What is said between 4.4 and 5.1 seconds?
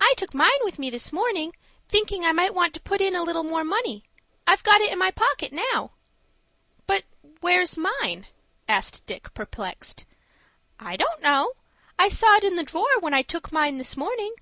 I've got it in my